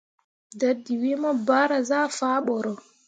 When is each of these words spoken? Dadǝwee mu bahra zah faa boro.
Dadǝwee 0.59 1.17
mu 1.21 1.31
bahra 1.47 1.77
zah 1.89 2.07
faa 2.17 2.39
boro. 2.45 2.73